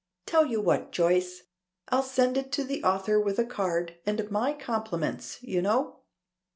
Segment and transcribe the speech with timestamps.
[0.25, 1.43] Tell you what, Joyce,
[1.89, 5.99] I'll send it to the author with a card and my compliments you know.